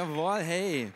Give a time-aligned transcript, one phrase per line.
[0.00, 0.92] Jawohl, hey.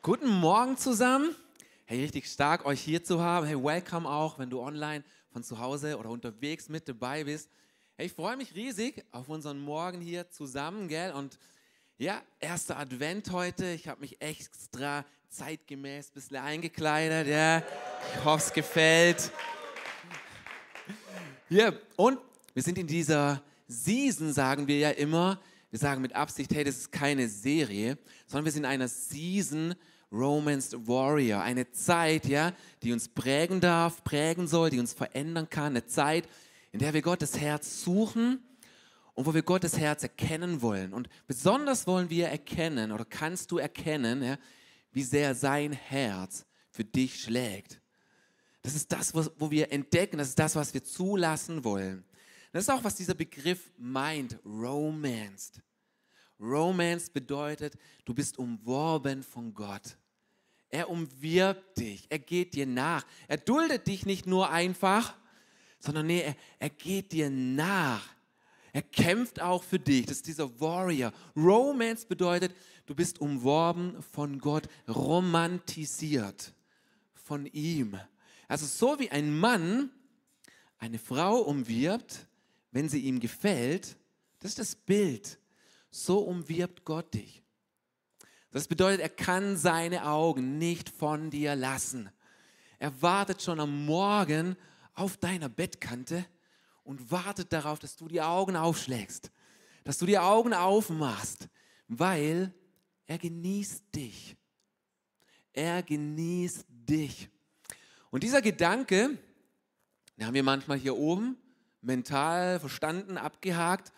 [0.00, 1.36] Guten Morgen zusammen.
[1.84, 3.44] Hey, richtig stark, euch hier zu haben.
[3.44, 7.50] Hey, welcome auch, wenn du online von zu Hause oder unterwegs mit dabei bist.
[7.98, 11.12] Hey, ich freue mich riesig auf unseren Morgen hier zusammen, gell?
[11.12, 11.38] Und
[11.98, 13.72] ja, erster Advent heute.
[13.72, 17.58] Ich habe mich extra zeitgemäß ein bisschen eingekleidet, ja.
[17.58, 19.30] Ich hoffe, es gefällt.
[21.50, 22.18] Ja, und
[22.54, 25.38] wir sind in dieser Season, sagen wir ja immer.
[25.70, 29.74] Wir sagen mit Absicht, hey, das ist keine Serie, sondern wir sind in einer Season
[30.10, 31.42] Romance Warrior.
[31.42, 35.66] Eine Zeit, ja, die uns prägen darf, prägen soll, die uns verändern kann.
[35.66, 36.28] Eine Zeit,
[36.72, 38.42] in der wir Gottes Herz suchen
[39.14, 40.92] und wo wir Gottes Herz erkennen wollen.
[40.92, 44.38] Und besonders wollen wir erkennen oder kannst du erkennen, ja,
[44.92, 47.80] wie sehr sein Herz für dich schlägt.
[48.62, 52.04] Das ist das, wo wir entdecken, das ist das, was wir zulassen wollen.
[52.52, 55.60] Das ist auch, was dieser Begriff meint, romanced.
[56.40, 59.96] Romance bedeutet, du bist umworben von Gott.
[60.70, 63.04] Er umwirbt dich, er geht dir nach.
[63.28, 65.16] Er duldet dich nicht nur einfach,
[65.78, 68.08] sondern nee, er, er geht dir nach.
[68.72, 70.06] Er kämpft auch für dich.
[70.06, 71.12] Das ist dieser Warrior.
[71.36, 72.54] Romance bedeutet,
[72.86, 76.54] du bist umworben von Gott, romantisiert
[77.14, 77.98] von ihm.
[78.46, 79.90] Also so wie ein Mann
[80.78, 82.26] eine Frau umwirbt,
[82.72, 83.96] wenn sie ihm gefällt,
[84.40, 85.38] das ist das Bild.
[85.90, 87.42] So umwirbt Gott dich.
[88.52, 92.10] Das bedeutet, er kann seine Augen nicht von dir lassen.
[92.78, 94.56] Er wartet schon am Morgen
[94.94, 96.24] auf deiner Bettkante
[96.82, 99.30] und wartet darauf, dass du die Augen aufschlägst,
[99.84, 101.48] dass du die Augen aufmachst,
[101.88, 102.52] weil
[103.06, 104.36] er genießt dich.
[105.52, 107.28] Er genießt dich.
[108.10, 109.18] Und dieser Gedanke,
[110.16, 111.36] den haben wir manchmal hier oben
[111.82, 113.92] mental verstanden, abgehakt,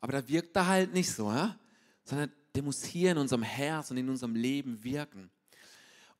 [0.00, 1.58] aber da wirkt er halt nicht so, ja?
[2.04, 5.30] sondern der muss hier in unserem Herz und in unserem Leben wirken.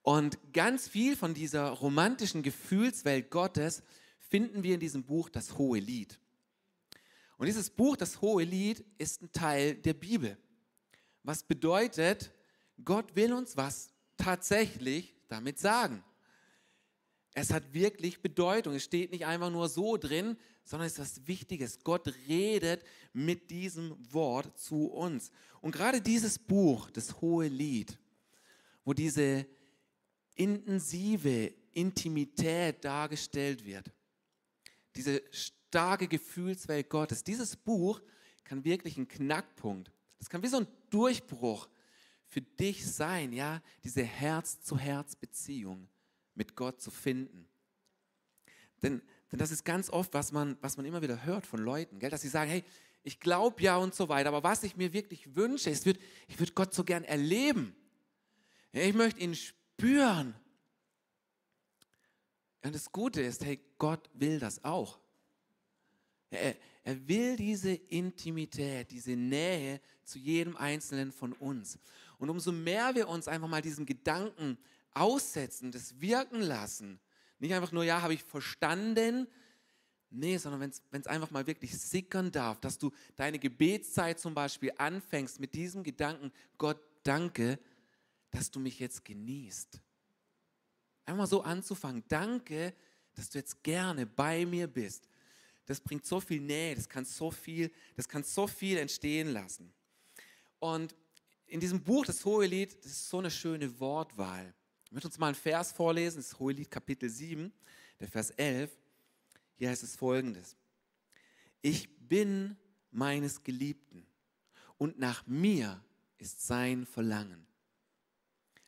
[0.02, 3.82] Und ganz viel von dieser romantischen Gefühlswelt Gottes
[4.18, 6.18] finden wir in diesem Buch das Hohe Lied.
[7.36, 10.36] Und dieses Buch, das Hohe Lied, ist ein Teil der Bibel.
[11.22, 12.32] Was bedeutet,
[12.84, 16.02] Gott will uns was tatsächlich damit sagen.
[17.34, 18.75] Es hat wirklich Bedeutung.
[18.75, 21.82] Es steht nicht einfach nur so drin, sondern es ist was Wichtiges.
[21.82, 25.31] Gott redet mit diesem Wort zu uns.
[25.60, 27.98] Und gerade dieses Buch, das Hohe Lied,
[28.84, 29.47] wo diese
[30.34, 33.91] intensive Intimität dargestellt wird,
[34.94, 38.03] diese starke Gefühlswelt Gottes, dieses Buch
[38.44, 41.69] kann wirklich ein Knackpunkt, das kann wie so ein Durchbruch
[42.26, 45.88] für dich sein, ja, diese Herz-zu-Herz-Beziehung
[46.34, 47.47] mit Gott zu finden.
[48.82, 49.00] Denn,
[49.31, 52.10] denn das ist ganz oft, was man, was man immer wieder hört von Leuten, gell?
[52.10, 52.65] dass sie sagen, hey,
[53.04, 56.53] ich glaube ja und so weiter, aber was ich mir wirklich wünsche, ist, ich würde
[56.53, 57.75] Gott so gern erleben.
[58.72, 60.34] Ich möchte ihn spüren.
[62.65, 65.00] Und das Gute ist, hey, Gott will das auch.
[66.31, 71.78] Er, er will diese Intimität, diese Nähe zu jedem Einzelnen von uns.
[72.18, 74.56] Und umso mehr wir uns einfach mal diesen Gedanken
[74.94, 77.00] aussetzen, das wirken lassen.
[77.39, 79.27] Nicht einfach nur, ja, habe ich verstanden.
[80.10, 80.60] Nee, sondern
[80.91, 85.54] wenn es einfach mal wirklich sickern darf, dass du deine Gebetszeit zum Beispiel anfängst mit
[85.54, 87.59] diesem Gedanken, Gott, danke,
[88.30, 89.80] dass du mich jetzt genießt.
[91.06, 92.74] Einfach so anzufangen, danke,
[93.15, 95.09] dass du jetzt gerne bei mir bist.
[95.66, 99.72] Das bringt so viel Nähe, das kann so viel, das kann so viel entstehen lassen.
[100.59, 100.94] Und
[101.47, 104.54] in diesem Buch, das Hohe Lied, das ist so eine schöne Wortwahl.
[104.92, 107.50] Ich möchte uns mal einen Vers vorlesen, das Hohelied Kapitel 7,
[107.98, 108.71] der Vers 11.
[109.54, 110.54] Hier heißt es folgendes.
[111.62, 112.59] Ich bin
[112.91, 114.06] meines Geliebten
[114.77, 115.83] und nach mir
[116.18, 117.47] ist sein Verlangen.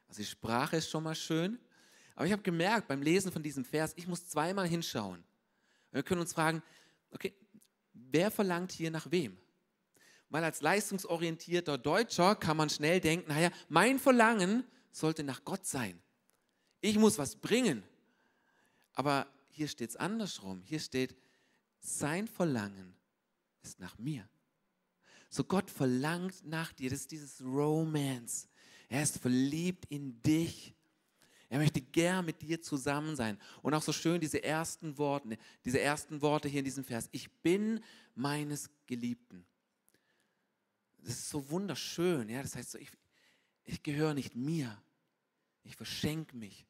[0.08, 1.58] Also die Sprache ist schon mal schön.
[2.14, 5.22] Aber ich habe gemerkt beim Lesen von diesem Vers, ich muss zweimal hinschauen.
[5.92, 6.62] Wir können uns fragen,
[7.10, 7.34] okay,
[7.92, 9.36] wer verlangt hier nach wem?
[10.30, 16.00] Weil als leistungsorientierter Deutscher kann man schnell denken, naja, mein Verlangen sollte nach Gott sein.
[16.84, 17.82] Ich muss was bringen.
[18.92, 20.62] Aber hier steht es andersrum.
[20.66, 21.16] Hier steht,
[21.80, 22.94] sein Verlangen
[23.62, 24.28] ist nach mir.
[25.30, 26.90] So Gott verlangt nach dir.
[26.90, 28.48] Das ist dieses Romance.
[28.90, 30.74] Er ist verliebt in dich.
[31.48, 33.38] Er möchte gern mit dir zusammen sein.
[33.62, 37.08] Und auch so schön diese ersten Worte, diese ersten Worte hier in diesem Vers.
[37.12, 37.82] Ich bin
[38.14, 39.46] meines Geliebten.
[40.98, 42.28] Das ist so wunderschön.
[42.28, 42.90] Ja, das heißt so, ich,
[43.64, 44.82] ich gehöre nicht mir.
[45.62, 46.66] Ich verschenke mich.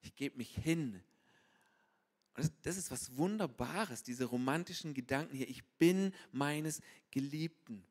[0.00, 1.02] Ich gebe mich hin.
[2.34, 5.48] Das, das ist was Wunderbares, diese romantischen Gedanken hier.
[5.48, 6.80] Ich bin meines
[7.10, 7.84] Geliebten.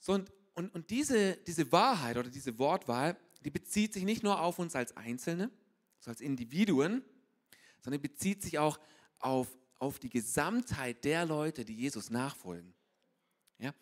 [0.00, 4.40] So, und, und, und diese, diese Wahrheit oder diese Wortwahl, die bezieht sich nicht nur
[4.40, 5.50] auf uns als Einzelne,
[6.00, 7.04] so als Individuen,
[7.82, 8.80] sondern bezieht sich auch
[9.18, 9.48] auf,
[9.78, 12.74] auf die Gesamtheit der Leute, die Jesus nachfolgen.
[13.58, 13.74] Ja?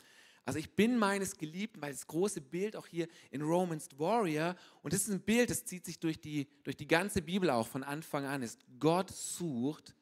[0.44, 4.92] Also ich bin meines Geliebten, weil das große Bild auch hier in Romans Warrior, und
[4.92, 7.82] das ist ein Bild, das zieht sich durch die, durch die ganze Bibel auch von
[7.82, 9.94] Anfang an, ist Gott sucht,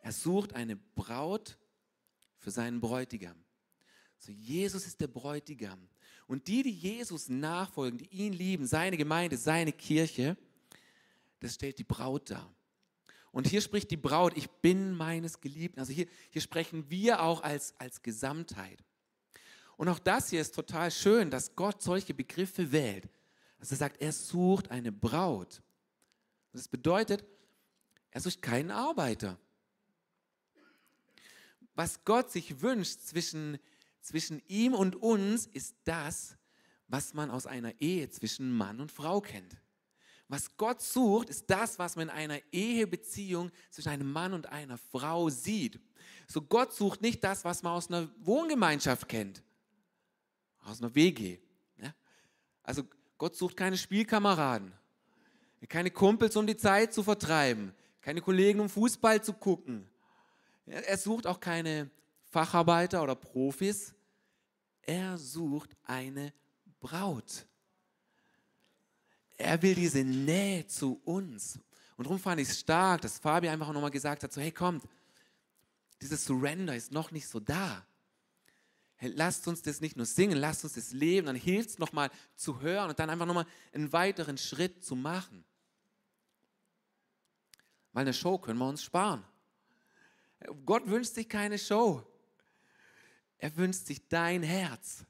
[0.00, 1.58] er sucht eine Braut
[2.38, 3.36] für seinen Bräutigam.
[4.18, 5.88] So Jesus ist der Bräutigam.
[6.26, 10.36] Und die, die Jesus nachfolgen, die ihn lieben, seine Gemeinde, seine Kirche,
[11.40, 12.54] das stellt die Braut dar.
[13.32, 15.80] Und hier spricht die Braut, ich bin meines Geliebten.
[15.80, 18.84] Also hier, hier sprechen wir auch als, als Gesamtheit.
[19.76, 23.08] Und auch das hier ist total schön, dass Gott solche Begriffe wählt.
[23.58, 25.62] Dass er sagt, er sucht eine Braut.
[26.52, 27.24] Das bedeutet,
[28.10, 29.38] er sucht keinen Arbeiter.
[31.74, 33.58] Was Gott sich wünscht zwischen,
[34.00, 36.36] zwischen ihm und uns, ist das,
[36.86, 39.56] was man aus einer Ehe zwischen Mann und Frau kennt.
[40.28, 44.78] Was Gott sucht, ist das, was man in einer Ehebeziehung zwischen einem Mann und einer
[44.78, 45.80] Frau sieht.
[46.28, 49.42] So Gott sucht nicht das, was man aus einer Wohngemeinschaft kennt
[50.64, 51.38] aus einer WG.
[51.78, 51.94] Ja?
[52.62, 52.84] Also
[53.18, 54.72] Gott sucht keine Spielkameraden,
[55.68, 59.88] keine Kumpels, um die Zeit zu vertreiben, keine Kollegen, um Fußball zu gucken.
[60.66, 61.90] Er sucht auch keine
[62.24, 63.94] Facharbeiter oder Profis.
[64.82, 66.32] Er sucht eine
[66.80, 67.46] Braut.
[69.36, 71.58] Er will diese Nähe zu uns.
[71.96, 74.84] Und darum fand ich es stark, dass Fabi einfach nochmal gesagt hat, so hey kommt,
[76.00, 77.86] dieses Surrender ist noch nicht so da.
[79.00, 82.60] Lasst uns das nicht nur singen, lasst uns das leben, dann hilft es nochmal zu
[82.60, 85.44] hören und dann einfach nochmal einen weiteren Schritt zu machen.
[87.92, 89.24] Weil eine Show können wir uns sparen.
[90.64, 92.02] Gott wünscht sich keine Show.
[93.38, 95.04] Er wünscht sich dein Herz.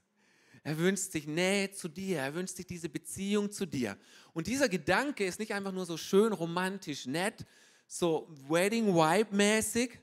[0.63, 2.19] Er wünscht sich Nähe zu dir.
[2.19, 3.97] Er wünscht sich diese Beziehung zu dir.
[4.33, 7.45] Und dieser Gedanke ist nicht einfach nur so schön romantisch, nett,
[7.87, 9.99] so Wedding Vibe mäßig.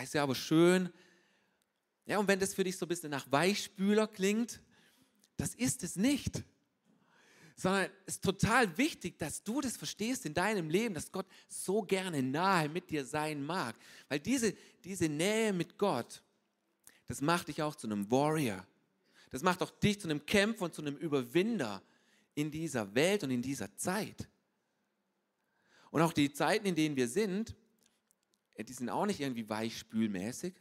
[0.00, 0.90] Ist ja aber schön,
[2.06, 4.60] ja, und wenn das für dich so ein bisschen nach Weichspüler klingt,
[5.36, 6.44] das ist es nicht.
[7.56, 11.82] Sondern es ist total wichtig, dass du das verstehst in deinem Leben, dass Gott so
[11.82, 13.74] gerne nahe mit dir sein mag.
[14.08, 14.54] Weil diese,
[14.84, 16.22] diese Nähe mit Gott,
[17.06, 18.64] das macht dich auch zu einem Warrior.
[19.30, 21.82] Das macht auch dich zu einem Kämpfer und zu einem Überwinder
[22.34, 24.28] in dieser Welt und in dieser Zeit.
[25.90, 27.56] Und auch die Zeiten, in denen wir sind,
[28.58, 30.54] die sind auch nicht irgendwie weichspülmäßig.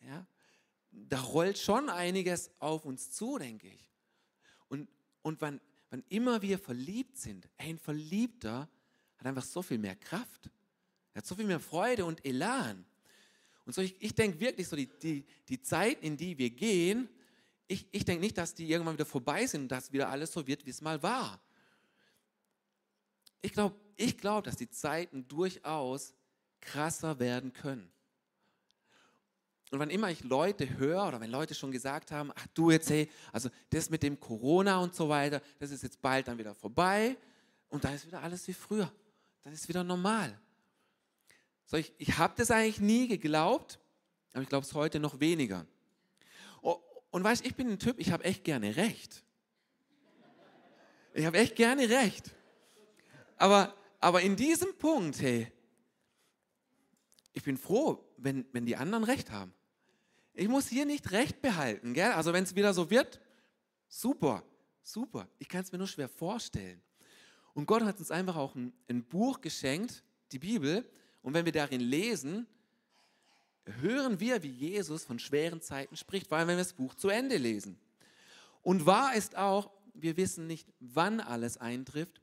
[0.00, 0.26] Ja?
[1.08, 3.86] Da rollt schon einiges auf uns zu, denke ich.
[4.68, 4.88] Und,
[5.22, 5.60] und wann,
[5.90, 8.68] wann immer wir verliebt sind, ein Verliebter
[9.18, 10.50] hat einfach so viel mehr Kraft.
[11.14, 12.84] Hat so viel mehr Freude und Elan.
[13.64, 17.08] Und so, ich, ich denke wirklich so, die, die, die Zeit, in die wir gehen,
[17.66, 20.46] ich, ich denke nicht, dass die irgendwann wieder vorbei sind und dass wieder alles so
[20.46, 21.40] wird, wie es mal war.
[23.40, 26.14] Ich glaube, ich glaub, dass die Zeiten durchaus
[26.60, 27.90] krasser werden können.
[29.70, 32.90] Und wann immer ich Leute höre oder wenn Leute schon gesagt haben, ach du jetzt,
[32.90, 36.54] hey, also das mit dem Corona und so weiter, das ist jetzt bald dann wieder
[36.54, 37.16] vorbei
[37.68, 38.92] und dann ist wieder alles wie früher.
[39.42, 40.38] Dann ist wieder normal.
[41.66, 43.80] So, ich ich habe das eigentlich nie geglaubt,
[44.32, 45.66] aber ich glaube es heute noch weniger.
[47.14, 49.22] Und weißt ich bin ein Typ, ich habe echt gerne recht.
[51.14, 52.34] Ich habe echt gerne recht.
[53.36, 55.46] Aber, aber in diesem Punkt, hey,
[57.32, 59.52] ich bin froh, wenn, wenn die anderen recht haben.
[60.34, 61.94] Ich muss hier nicht Recht behalten.
[61.94, 62.12] Gell?
[62.12, 63.20] Also wenn es wieder so wird,
[63.88, 64.42] super,
[64.82, 65.28] super.
[65.38, 66.82] Ich kann es mir nur schwer vorstellen.
[67.54, 70.02] Und Gott hat uns einfach auch ein, ein Buch geschenkt,
[70.32, 70.84] die Bibel.
[71.22, 72.46] Und wenn wir darin lesen,
[73.80, 77.08] hören wir, wie Jesus von schweren Zeiten spricht, vor allem wenn wir das Buch zu
[77.08, 77.78] Ende lesen.
[78.62, 82.20] Und wahr ist auch, wir wissen nicht, wann alles eintrifft,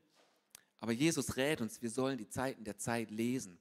[0.80, 3.58] aber Jesus rät uns, wir sollen die Zeiten der Zeit lesen.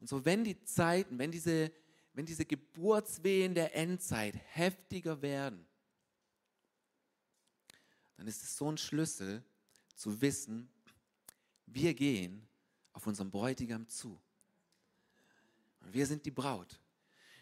[0.00, 1.72] Und so, wenn die Zeiten, wenn diese,
[2.12, 5.66] wenn diese Geburtswehen der Endzeit heftiger werden,
[8.16, 9.42] dann ist es so ein Schlüssel
[9.94, 10.68] zu wissen,
[11.66, 12.46] wir gehen
[12.92, 14.18] auf unseren Bräutigam zu.
[15.80, 16.80] Und wir sind die Braut.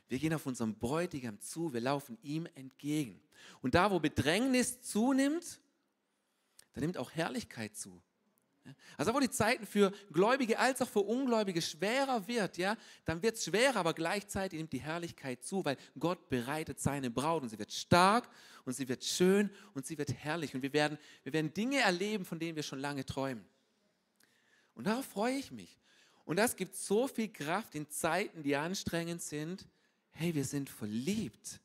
[0.08, 3.20] Wir gehen auf unseren Bräutigam zu, wir laufen ihm entgegen.
[3.62, 5.60] Und da, wo Bedrängnis zunimmt,
[6.72, 8.02] da nimmt auch Herrlichkeit zu.
[8.96, 13.36] Also wo die Zeiten für Gläubige als auch für Ungläubige schwerer wird, ja, dann wird
[13.36, 17.58] es schwerer, aber gleichzeitig nimmt die Herrlichkeit zu, weil Gott bereitet seine Braut und sie
[17.58, 18.28] wird stark
[18.64, 22.24] und sie wird schön und sie wird herrlich und wir werden, wir werden Dinge erleben,
[22.24, 23.44] von denen wir schon lange träumen.
[24.74, 25.78] Und darauf freue ich mich.
[26.24, 29.66] Und das gibt so viel Kraft in Zeiten, die anstrengend sind.
[30.12, 31.60] Hey, wir sind verliebt.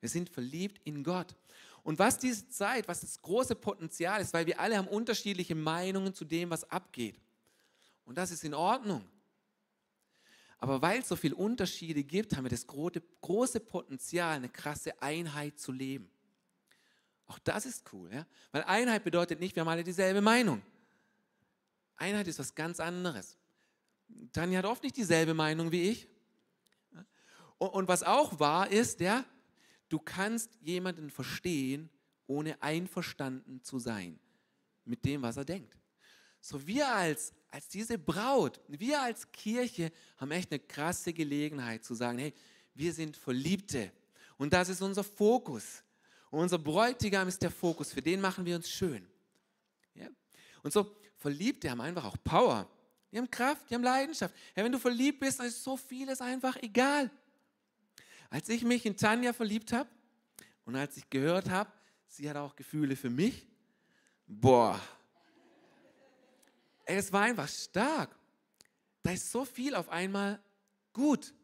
[0.00, 1.36] Wir sind verliebt in Gott.
[1.82, 6.14] Und was diese Zeit, was das große Potenzial ist, weil wir alle haben unterschiedliche Meinungen
[6.14, 7.20] zu dem, was abgeht.
[8.04, 9.04] Und das ist in Ordnung.
[10.58, 15.58] Aber weil es so viele Unterschiede gibt, haben wir das große Potenzial, eine krasse Einheit
[15.58, 16.08] zu leben.
[17.26, 18.26] Auch das ist cool, ja?
[18.52, 20.62] weil Einheit bedeutet nicht, wir haben alle dieselbe Meinung.
[21.96, 23.36] Einheit ist was ganz anderes.
[24.32, 26.08] Tanja hat oft nicht dieselbe Meinung wie ich.
[27.58, 29.24] Und was auch wahr ist, ja,
[29.92, 31.90] du kannst jemanden verstehen,
[32.26, 34.18] ohne einverstanden zu sein
[34.84, 35.76] mit dem, was er denkt.
[36.40, 41.94] So wir als, als diese Braut, wir als Kirche haben echt eine krasse Gelegenheit zu
[41.94, 42.32] sagen, hey,
[42.74, 43.92] wir sind Verliebte
[44.38, 45.84] und das ist unser Fokus.
[46.30, 49.06] Und unser Bräutigam ist der Fokus, für den machen wir uns schön.
[49.94, 50.08] Ja?
[50.62, 52.68] Und so Verliebte haben einfach auch Power.
[53.12, 54.34] Die haben Kraft, die haben Leidenschaft.
[54.56, 57.10] Ja, wenn du verliebt bist, dann ist so vieles einfach egal.
[58.32, 59.90] Als ich mich in Tanja verliebt habe
[60.64, 61.70] und als ich gehört habe,
[62.06, 63.46] sie hat auch Gefühle für mich,
[64.26, 64.80] boah,
[66.86, 68.18] es war einfach stark.
[69.02, 70.42] Da ist so viel auf einmal
[70.94, 71.34] gut.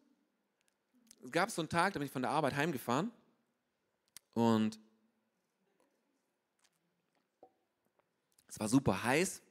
[1.23, 3.13] Es gab so einen Tag, da bin ich von der Arbeit heimgefahren
[4.33, 4.81] und
[8.47, 9.43] es war super heiß,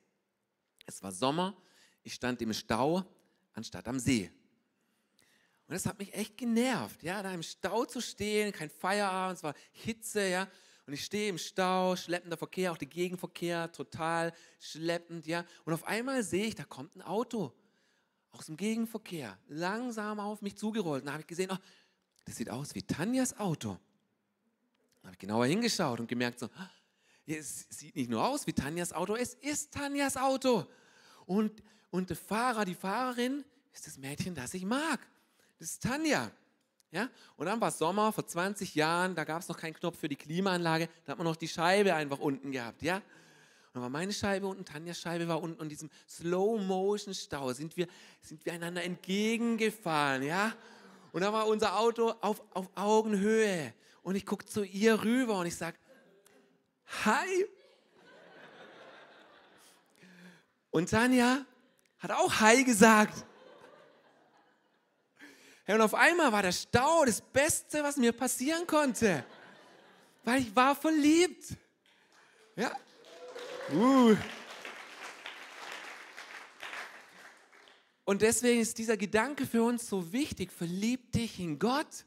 [0.87, 1.55] es war Sommer,
[2.01, 3.05] ich stand im Stau
[3.53, 4.31] anstatt am See.
[5.67, 9.43] Und das hat mich echt genervt, ja, da im Stau zu stehen, kein Feierabend, es
[9.43, 10.47] war Hitze, ja.
[10.85, 15.43] Und ich stehe im Stau, schleppender Verkehr, auch der Gegenverkehr, total schleppend, ja.
[15.65, 17.53] Und auf einmal sehe ich, da kommt ein Auto
[18.31, 21.01] aus dem Gegenverkehr, langsam auf mich zugerollt.
[21.01, 21.57] Und da habe ich gesehen, oh,
[22.23, 23.77] das sieht aus wie Tanjas Auto.
[25.01, 26.49] Da habe ich genauer hingeschaut und gemerkt, so,
[27.25, 30.65] es sieht nicht nur aus wie Tanjas Auto, es ist Tanjas Auto.
[31.25, 33.43] Und, und der Fahrer, die Fahrerin,
[33.73, 35.01] ist das Mädchen, das ich mag.
[35.59, 36.31] Das ist Tanja.
[36.91, 37.09] Ja?
[37.35, 40.15] Und dann war Sommer, vor 20 Jahren, da gab es noch keinen Knopf für die
[40.15, 42.81] Klimaanlage, da hat man noch die Scheibe einfach unten gehabt.
[42.81, 42.97] Ja?
[42.97, 43.03] Und
[43.73, 47.87] dann war meine Scheibe unten, Tanjas Scheibe war unten und in diesem Slow-Motion-Stau sind wir,
[48.21, 50.23] sind wir einander entgegengefahren.
[50.23, 50.53] Ja?
[51.11, 53.73] Und da war unser Auto auf, auf Augenhöhe.
[54.03, 55.77] Und ich gucke zu ihr rüber und ich sage,
[57.03, 57.45] Hi.
[60.71, 61.45] Und Tanja
[61.99, 63.26] hat auch Hi gesagt.
[65.67, 69.25] Und auf einmal war der Stau das Beste, was mir passieren konnte.
[70.23, 71.55] Weil ich war verliebt.
[72.55, 72.71] Ja.
[73.73, 74.15] Uh.
[78.05, 80.53] Und deswegen ist dieser Gedanke für uns so wichtig.
[80.53, 82.05] Verlieb dich in Gott.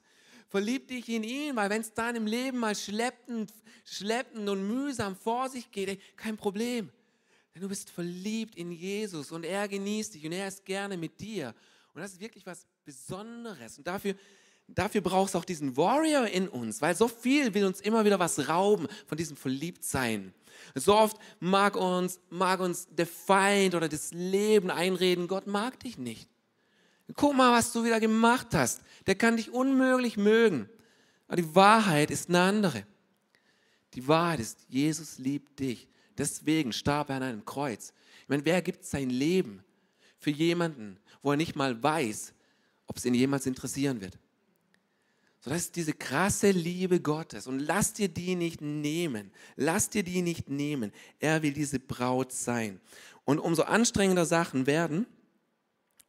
[0.48, 3.52] Verlieb dich in ihn, weil wenn es dann im Leben mal schleppend,
[3.84, 6.90] schleppend und mühsam vor sich geht, kein Problem.
[7.54, 11.20] Denn du bist verliebt in Jesus und er genießt dich und er ist gerne mit
[11.20, 11.54] dir.
[11.94, 13.78] Und das ist wirklich was Besonderes.
[13.78, 14.16] Und dafür,
[14.66, 18.18] dafür brauchst du auch diesen Warrior in uns, weil so viel will uns immer wieder
[18.18, 20.34] was rauben von diesem Verliebtsein.
[20.74, 25.98] So oft mag uns, mag uns der Feind oder das Leben einreden, Gott mag dich
[25.98, 26.28] nicht.
[27.14, 28.82] Guck mal, was du wieder gemacht hast.
[29.06, 30.68] Der kann dich unmöglich mögen.
[31.28, 32.86] Aber die Wahrheit ist eine andere.
[33.94, 35.88] Die Wahrheit ist, Jesus liebt dich.
[36.18, 37.92] Deswegen starb er an einem Kreuz.
[38.22, 39.64] Ich meine, wer gibt sein Leben
[40.18, 42.32] für jemanden, wo er nicht mal weiß,
[42.90, 44.18] ob es ihn jemals interessieren wird?
[45.38, 47.46] So, das ist diese krasse Liebe Gottes.
[47.46, 49.30] Und lass dir die nicht nehmen.
[49.54, 50.92] Lass dir die nicht nehmen.
[51.20, 52.80] Er will diese Braut sein.
[53.24, 55.06] Und umso anstrengender Sachen werden,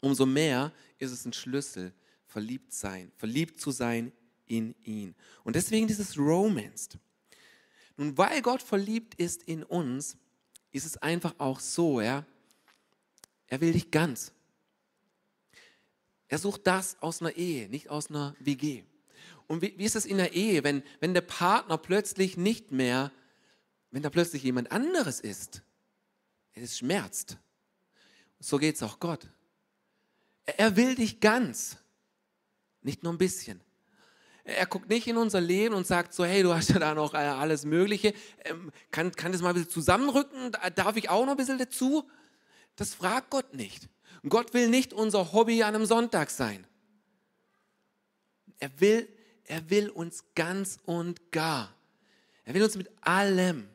[0.01, 1.93] umso mehr ist es ein Schlüssel,
[2.25, 4.11] verliebt sein, verliebt zu sein
[4.47, 5.13] in ihn.
[5.43, 6.89] Und deswegen dieses Romance.
[7.95, 10.17] Nun, weil Gott verliebt ist in uns,
[10.71, 12.25] ist es einfach auch so, ja,
[13.45, 14.33] er will dich ganz.
[16.31, 18.83] Er sucht das aus einer Ehe, nicht aus einer WG.
[19.47, 23.11] Und wie, wie ist es in der Ehe, wenn, wenn der Partner plötzlich nicht mehr
[23.91, 25.61] wenn da plötzlich jemand anderes ist,
[26.53, 27.37] es schmerzt.
[28.39, 29.27] So geht es auch Gott.
[30.45, 31.77] Er will dich ganz,
[32.81, 33.61] nicht nur ein bisschen.
[34.43, 37.13] Er guckt nicht in unser Leben und sagt so, hey, du hast ja da noch
[37.13, 38.13] äh, alles Mögliche,
[38.45, 42.09] ähm, kann, kann das mal ein bisschen zusammenrücken, darf ich auch noch ein bisschen dazu?
[42.75, 43.87] Das fragt Gott nicht.
[44.29, 46.65] Gott will nicht unser Hobby an einem Sonntag sein.
[48.59, 49.07] Er will,
[49.45, 51.75] er will uns ganz und gar.
[52.45, 53.67] Er will uns mit allem.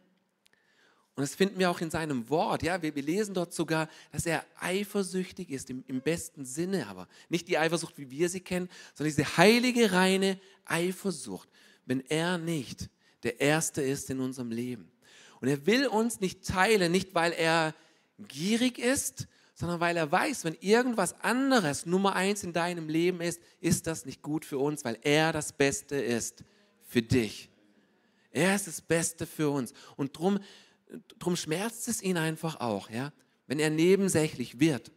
[1.16, 2.62] Und das finden wir auch in seinem Wort.
[2.62, 7.08] Ja, wir, wir lesen dort sogar, dass er eifersüchtig ist, im, im besten Sinne aber.
[7.30, 11.48] Nicht die Eifersucht, wie wir sie kennen, sondern diese heilige, reine Eifersucht,
[11.86, 12.90] wenn er nicht
[13.22, 14.92] der Erste ist in unserem Leben.
[15.40, 17.74] Und er will uns nicht teilen, nicht weil er
[18.18, 19.26] gierig ist,
[19.56, 24.04] sondern weil er weiß, wenn irgendwas anderes Nummer eins in deinem Leben ist, ist das
[24.04, 26.44] nicht gut für uns, weil er das Beste ist
[26.82, 27.48] für dich.
[28.30, 29.72] Er ist das Beste für uns.
[29.96, 30.38] Und drum,
[31.18, 33.14] drum schmerzt es ihn einfach auch, ja,
[33.46, 34.92] wenn er nebensächlich wird,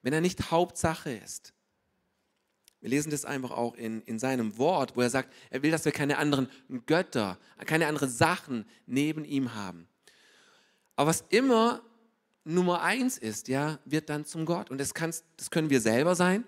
[0.00, 1.52] wenn er nicht Hauptsache ist.
[2.80, 5.84] Wir lesen das einfach auch in, in seinem Wort, wo er sagt, er will, dass
[5.84, 6.48] wir keine anderen
[6.86, 7.36] Götter,
[7.66, 9.86] keine anderen Sachen neben ihm haben.
[10.96, 11.82] Aber was immer
[12.48, 14.70] Nummer eins ist, ja, wird dann zum Gott.
[14.70, 16.44] Und das, kannst, das können wir selber sein.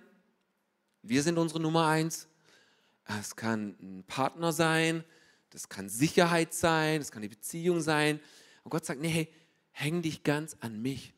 [1.02, 2.26] Wir sind unsere Nummer eins.
[3.20, 5.04] Es kann ein Partner sein,
[5.50, 8.20] das kann Sicherheit sein, das kann eine Beziehung sein.
[8.62, 9.28] Und Gott sagt, nee, hey,
[9.72, 11.12] häng dich ganz an mich.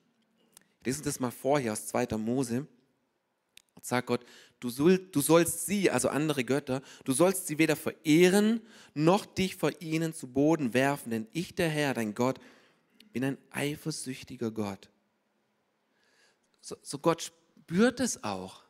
[0.84, 2.16] Lesen das mal vor hier aus 2.
[2.16, 2.66] Mose.
[3.74, 4.24] Und sagt Gott,
[4.58, 8.60] du, soll, du sollst sie, also andere Götter, du sollst sie weder verehren,
[8.94, 12.40] noch dich vor ihnen zu Boden werfen, denn ich, der Herr, dein Gott,
[13.12, 14.90] bin ein eifersüchtiger Gott.
[16.60, 18.62] So, so Gott spürt es auch.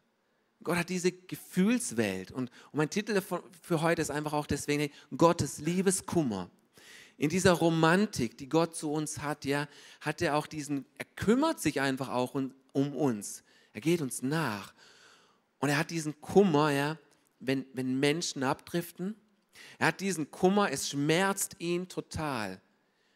[0.63, 2.31] Gott hat diese Gefühlswelt.
[2.31, 6.51] Und, und mein Titel für heute ist einfach auch deswegen Gottes Liebeskummer.
[7.19, 9.69] In dieser Romantik, die Gott zu uns hat, ja,
[10.01, 13.45] hat er auch diesen, er kümmert sich einfach auch um, um uns.
[13.73, 14.73] Er geht uns nach.
[15.59, 16.99] Und er hat diesen Kummer, ja,
[17.39, 19.17] wenn, wenn Menschen abdriften.
[19.79, 22.61] Er hat diesen Kummer, es schmerzt ihn total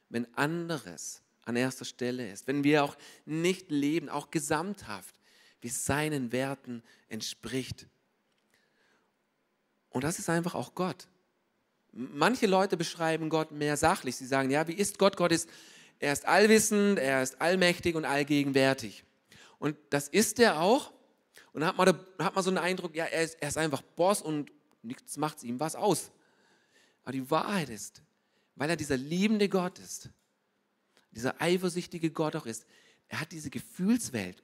[0.09, 5.15] wenn anderes an erster Stelle ist, wenn wir auch nicht leben, auch gesamthaft,
[5.61, 7.87] wie seinen Werten entspricht.
[9.89, 11.09] Und das ist einfach auch Gott.
[11.93, 14.17] Manche Leute beschreiben Gott mehr sachlich.
[14.17, 15.17] Sie sagen, ja, wie ist Gott?
[15.17, 15.49] Gott ist,
[15.99, 19.05] er ist allwissend, er ist allmächtig und allgegenwärtig.
[19.59, 20.93] Und das ist er auch.
[21.53, 23.81] Und dann hat man, hat man so einen Eindruck, ja, er ist, er ist einfach
[23.81, 24.51] Boss und
[24.83, 26.11] nichts macht ihm was aus.
[27.05, 28.03] Aber die Wahrheit ist,
[28.57, 30.11] weil er dieser liebende Gott ist,
[31.17, 32.67] dieser eifersüchtige Gott auch ist.
[33.09, 34.43] Er hat diese Gefühlswelt,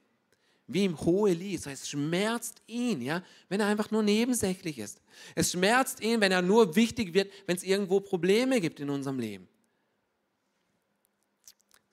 [0.66, 1.60] wie im hohe Lied.
[1.60, 5.00] Das heißt, es schmerzt ihn, ja, wenn er einfach nur nebensächlich ist.
[5.34, 9.18] Es schmerzt ihn, wenn er nur wichtig wird, wenn es irgendwo Probleme gibt in unserem
[9.18, 9.48] Leben.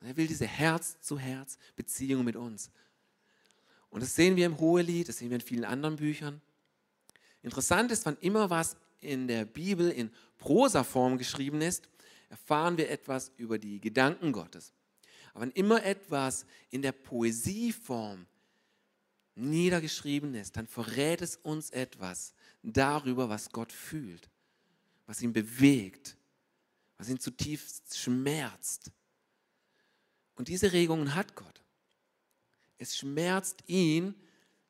[0.02, 2.72] Er will diese Herz-zu-Herz-Beziehung mit uns.
[3.90, 6.42] Und das sehen wir im Hohelied, das sehen wir in vielen anderen Büchern.
[7.42, 11.90] Interessant ist, wann immer was in der Bibel in Prosaform geschrieben ist,
[12.30, 14.74] erfahren wir etwas über die Gedanken Gottes.
[15.34, 18.26] Aber wenn immer etwas in der Poesieform
[19.36, 24.30] niedergeschrieben ist, dann verrät es uns etwas darüber, was Gott fühlt,
[25.06, 26.18] was ihn bewegt,
[26.98, 28.92] was ihn zutiefst schmerzt.
[30.36, 31.64] Und diese Regungen hat Gott.
[32.78, 34.16] Es schmerzt ihn,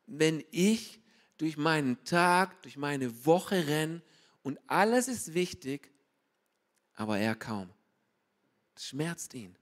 [0.07, 0.99] wenn ich
[1.37, 4.01] durch meinen Tag, durch meine Woche renne
[4.43, 5.91] und alles ist wichtig
[6.99, 7.69] aber er kaum.
[8.75, 9.55] Das schmerzt ihn.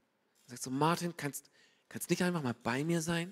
[0.46, 1.52] Er sagt so, Martin, kannst,
[1.88, 3.32] kannst nicht einfach mal bei mir sein?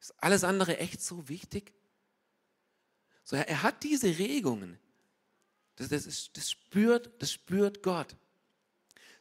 [0.00, 1.72] Ist alles andere echt so wichtig?
[3.22, 4.80] So, er, er hat diese Regungen.
[5.76, 8.16] Das, das, ist, das, spürt, das spürt Gott.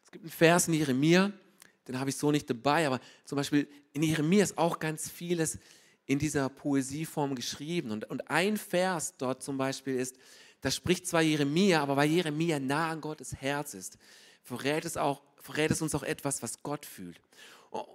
[0.04, 1.32] Es gibt einen Vers in Jeremia,
[1.88, 5.60] den habe ich so nicht dabei, aber zum Beispiel in Jeremia ist auch ganz vieles
[6.08, 7.92] in dieser Poesieform geschrieben.
[7.92, 10.18] Und, und ein Vers dort zum Beispiel ist,
[10.63, 13.97] da spricht zwar Jeremia, aber weil Jeremia nah an Gottes Herz ist,
[14.43, 17.19] verrät es, auch, verrät es uns auch etwas, was Gott fühlt.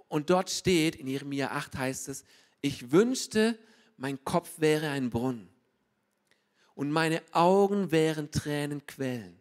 [0.07, 2.23] Und dort steht, in Jeremia 8 heißt es,
[2.61, 3.57] ich wünschte,
[3.97, 5.49] mein Kopf wäre ein Brunnen
[6.75, 9.39] und meine Augen wären Tränenquellen,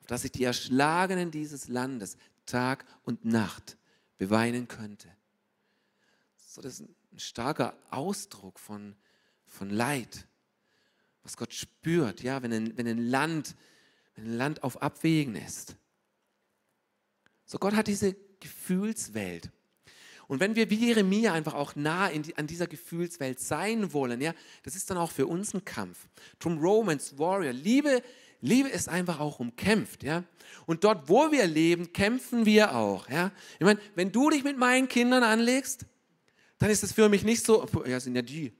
[0.00, 3.76] auf dass ich die Erschlagenen dieses Landes Tag und Nacht
[4.16, 5.08] beweinen könnte.
[6.36, 8.94] So, das ist ein starker Ausdruck von,
[9.44, 10.27] von Leid
[11.28, 13.54] was Gott spürt, ja, wenn ein, wenn ein Land,
[14.16, 15.76] wenn ein Land auf Abwägen ist.
[17.44, 19.50] So Gott hat diese Gefühlswelt.
[20.26, 24.32] Und wenn wir wie Jeremia einfach auch nah die, an dieser Gefühlswelt sein wollen, ja,
[24.62, 26.08] das ist dann auch für uns ein Kampf.
[26.38, 28.02] Drum Romans Warrior, liebe,
[28.40, 30.24] Liebe ist einfach auch umkämpft, ja.
[30.64, 33.32] Und dort, wo wir leben, kämpfen wir auch, ja.
[33.58, 35.84] Ich meine, wenn du dich mit meinen Kindern anlegst,
[36.58, 38.54] dann ist es für mich nicht so, ja, sind ja die.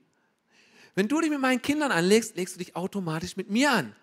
[0.99, 3.95] Wenn du dich mit meinen Kindern anlegst, legst du dich automatisch mit mir an.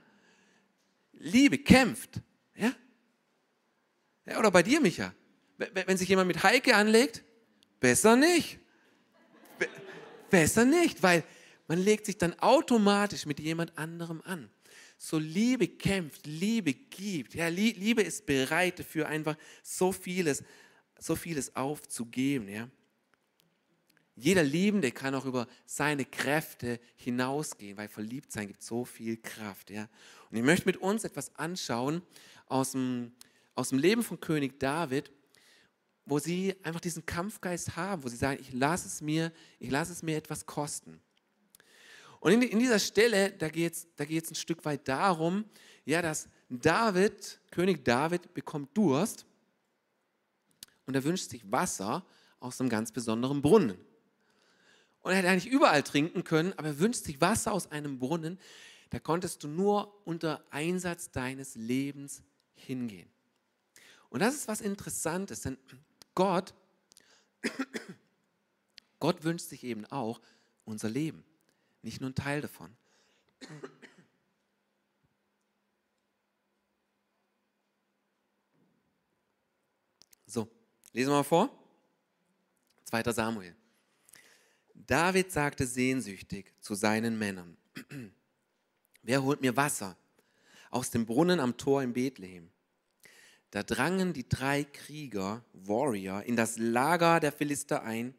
[1.12, 2.22] Liebe kämpft,
[2.54, 2.72] ja.
[4.24, 5.12] ja oder bei dir, Micha.
[5.58, 7.22] Wenn sich jemand mit Heike anlegt,
[7.80, 8.58] besser nicht.
[9.58, 9.68] Be
[10.30, 11.22] besser nicht, weil
[11.68, 14.48] man legt sich dann automatisch mit jemand anderem an.
[14.96, 17.34] So Liebe kämpft, Liebe gibt.
[17.34, 20.42] Ja, Liebe ist bereit dafür einfach so vieles,
[20.98, 22.48] so vieles aufzugeben.
[22.48, 22.70] Ja.
[24.18, 29.70] Jeder Liebende kann auch über seine Kräfte hinausgehen, weil verliebt sein gibt so viel Kraft.
[29.70, 29.88] Ja.
[30.30, 32.00] Und ich möchte mit uns etwas anschauen
[32.46, 33.12] aus dem,
[33.54, 35.12] aus dem Leben von König David,
[36.06, 39.92] wo sie einfach diesen Kampfgeist haben, wo sie sagen, ich lasse es mir, ich lasse
[39.92, 40.98] es mir etwas kosten.
[42.20, 45.44] Und in, in dieser Stelle, da geht es da geht's ein Stück weit darum,
[45.84, 49.26] ja, dass David, König David, bekommt Durst
[50.86, 52.06] und er wünscht sich Wasser
[52.40, 53.76] aus einem ganz besonderen Brunnen.
[55.06, 58.40] Und er hätte eigentlich überall trinken können, aber er wünscht sich Wasser aus einem Brunnen,
[58.90, 62.24] da konntest du nur unter Einsatz deines Lebens
[62.56, 63.08] hingehen.
[64.10, 65.58] Und das ist was Interessantes, denn
[66.16, 66.54] Gott,
[68.98, 70.20] Gott wünscht sich eben auch
[70.64, 71.24] unser Leben
[71.82, 72.76] nicht nur ein Teil davon.
[80.26, 80.48] So,
[80.92, 81.48] lesen wir mal vor.
[82.86, 83.04] 2.
[83.12, 83.54] Samuel.
[84.86, 87.56] David sagte sehnsüchtig zu seinen Männern,
[89.02, 89.96] wer holt mir Wasser
[90.70, 92.50] aus dem Brunnen am Tor in Bethlehem?
[93.50, 98.14] Da drangen die drei Krieger, Warrior, in das Lager der Philister ein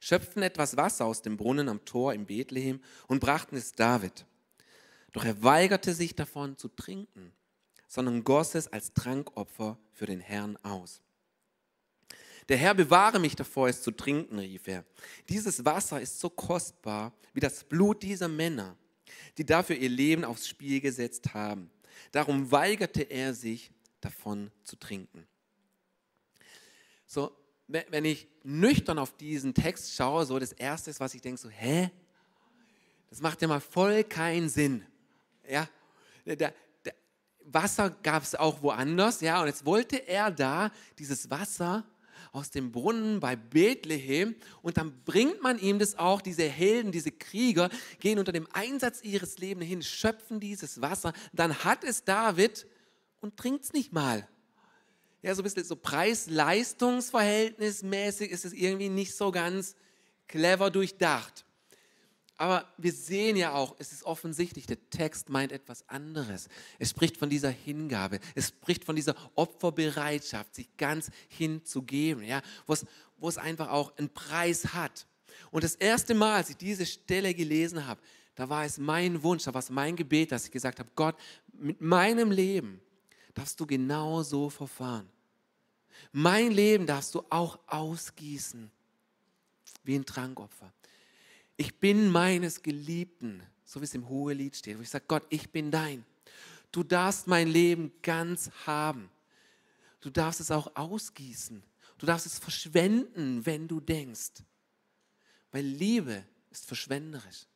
[0.00, 4.26] schöpften etwas Wasser aus dem Brunnen am Tor in Bethlehem und brachten es David.
[5.12, 7.32] Doch er weigerte sich davon zu trinken,
[7.86, 11.00] sondern goss es als Trankopfer für den Herrn aus.
[12.48, 14.84] Der Herr bewahre mich davor, es zu trinken, rief er.
[15.28, 18.76] Dieses Wasser ist so kostbar wie das Blut dieser Männer,
[19.36, 21.70] die dafür ihr Leben aufs Spiel gesetzt haben.
[22.10, 25.26] Darum weigerte er sich, davon zu trinken.
[27.06, 31.40] So, wenn ich nüchtern auf diesen Text schaue, so das Erste ist, was ich denke,
[31.40, 31.90] so, hä?
[33.10, 34.86] Das macht ja mal voll keinen Sinn.
[35.48, 35.68] Ja,
[36.24, 36.36] der,
[36.84, 36.94] der
[37.44, 41.84] Wasser gab es auch woanders, ja, und jetzt wollte er da dieses Wasser
[42.38, 44.34] aus dem Brunnen bei Bethlehem.
[44.62, 47.70] Und dann bringt man ihm das auch, diese Helden, diese Krieger
[48.00, 52.66] gehen unter dem Einsatz ihres Lebens hin, schöpfen dieses Wasser, dann hat es David
[53.20, 54.28] und trinkt es nicht mal.
[55.20, 59.74] Ja, so ein bisschen so Preis-Leistungs-Verhältnismäßig ist es irgendwie nicht so ganz
[60.28, 61.44] clever durchdacht.
[62.38, 66.48] Aber wir sehen ja auch, es ist offensichtlich, der Text meint etwas anderes.
[66.78, 72.74] Es spricht von dieser Hingabe, es spricht von dieser Opferbereitschaft, sich ganz hinzugeben, ja, wo
[72.74, 72.86] es,
[73.18, 75.06] wo es einfach auch einen Preis hat.
[75.50, 78.00] Und das erste Mal, als ich diese Stelle gelesen habe,
[78.36, 81.16] da war es mein Wunsch, da war es mein Gebet, dass ich gesagt habe, Gott,
[81.52, 82.80] mit meinem Leben
[83.34, 85.08] darfst du genau so verfahren.
[86.12, 88.70] Mein Leben darfst du auch ausgießen
[89.82, 90.72] wie ein Trankopfer.
[91.60, 95.50] Ich bin meines Geliebten, so wie es im Hohelied steht, wo ich sage, Gott, ich
[95.50, 96.06] bin dein.
[96.70, 99.10] Du darfst mein Leben ganz haben.
[100.00, 101.60] Du darfst es auch ausgießen.
[101.98, 104.44] Du darfst es verschwenden, wenn du denkst.
[105.50, 107.46] Weil Liebe ist verschwenderisch.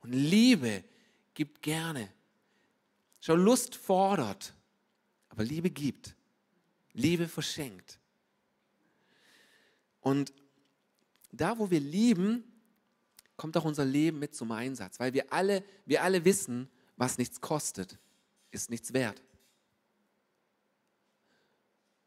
[0.00, 0.84] Und Liebe
[1.34, 2.12] gibt gerne.
[3.20, 4.54] Schau, Lust fordert.
[5.30, 6.14] Aber Liebe gibt.
[6.92, 7.98] Liebe verschenkt.
[10.00, 10.32] Und
[11.32, 12.44] da, wo wir lieben,
[13.38, 17.40] kommt auch unser Leben mit zum Einsatz, weil wir alle, wir alle wissen, was nichts
[17.40, 17.98] kostet,
[18.50, 19.22] ist nichts wert.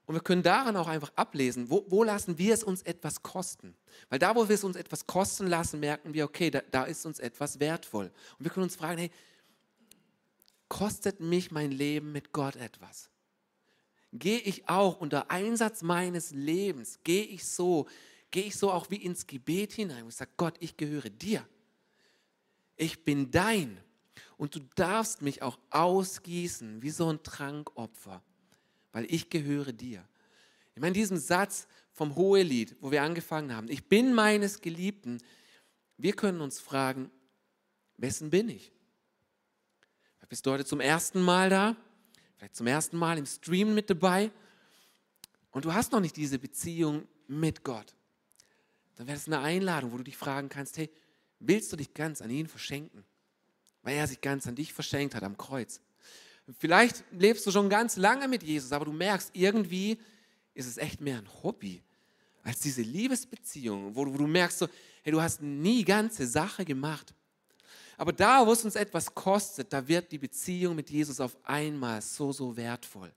[0.06, 3.76] Und wir können daran auch einfach ablesen, wo, wo, lassen wir es uns etwas kosten.
[4.10, 7.06] Weil da, wo wir es uns etwas kosten lassen, merken wir, okay, da, da ist
[7.06, 8.12] uns etwas wertvoll.
[8.38, 9.12] Und wir können uns fragen, hey,
[10.68, 13.12] kostet mich mein Leben mit Gott etwas?
[14.14, 17.88] gehe ich auch unter Einsatz meines Lebens, gehe ich so,
[18.32, 21.48] gehe ich so auch wie ins Gebet hinein und sage, Gott, ich gehöre dir.
[22.78, 23.78] Ich bin dein.
[24.38, 28.24] Und du darfst mich auch ausgießen wie so ein Trankopfer,
[28.92, 30.08] weil ich gehöre dir.
[30.74, 35.22] Ich meine, diesem Satz vom Hohelied, wo wir angefangen haben, ich bin meines Geliebten,
[35.98, 37.12] wir können uns fragen,
[37.98, 38.72] wessen bin ich?
[40.30, 41.76] Bist du heute zum ersten Mal da?
[42.42, 44.32] vielleicht zum ersten Mal im Stream mit dabei
[45.52, 47.94] und du hast noch nicht diese Beziehung mit Gott,
[49.02, 50.88] dann wäre das eine Einladung, wo du dich fragen kannst, hey,
[51.40, 53.04] willst du dich ganz an ihn verschenken?
[53.82, 55.82] Weil er sich ganz an dich verschenkt hat am Kreuz.
[56.60, 59.98] Vielleicht lebst du schon ganz lange mit Jesus, aber du merkst, irgendwie
[60.54, 61.82] ist es echt mehr ein Hobby
[62.44, 64.68] als diese Liebesbeziehung, wo du, wo du merkst, so,
[65.02, 67.12] hey, du hast nie ganze Sache gemacht.
[67.98, 72.04] Aber da, wo es uns etwas kostet, da wird die Beziehung mit Jesus auf einmal
[72.04, 73.12] so, so wertvoll.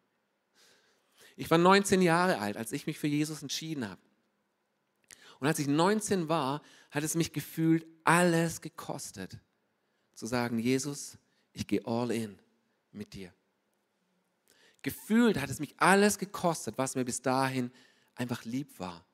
[1.36, 4.00] Ich war 19 Jahre alt, als ich mich für Jesus entschieden habe.
[5.44, 9.36] Und als ich 19 war, hat es mich gefühlt alles gekostet,
[10.14, 11.18] zu sagen, Jesus,
[11.52, 12.38] ich gehe all in
[12.92, 13.30] mit dir.
[14.80, 17.70] Gefühlt hat es mich alles gekostet, was mir bis dahin
[18.14, 19.04] einfach lieb war.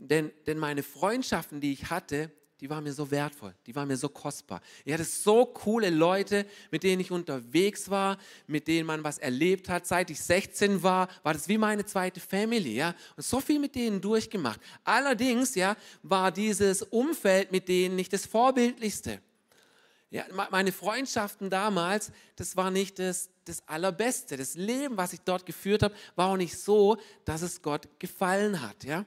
[0.00, 3.96] Denn, denn meine Freundschaften, die ich hatte, die waren mir so wertvoll, die waren mir
[3.96, 4.62] so kostbar.
[4.84, 8.16] Ich hatte so coole Leute, mit denen ich unterwegs war,
[8.46, 9.86] mit denen man was erlebt hat.
[9.86, 12.94] Seit ich 16 war, war das wie meine zweite Family, ja.
[13.16, 14.60] Und so viel mit denen durchgemacht.
[14.84, 19.20] Allerdings, ja, war dieses Umfeld mit denen nicht das vorbildlichste.
[20.08, 24.36] Ja, meine Freundschaften damals, das war nicht das, das Allerbeste.
[24.36, 28.62] Das Leben, was ich dort geführt habe, war auch nicht so, dass es Gott gefallen
[28.62, 29.04] hat, ja.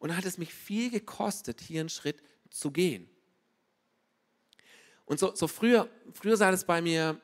[0.00, 3.08] Und hat es mich viel gekostet, hier einen Schritt zu gehen.
[5.06, 7.20] Und so, so früher, früher sah das bei mir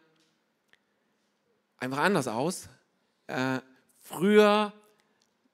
[1.77, 2.69] einfach anders aus.
[3.27, 3.61] Äh,
[4.01, 4.73] früher,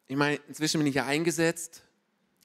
[0.06, 1.83] ich meine, inzwischen bin ich ja eingesetzt,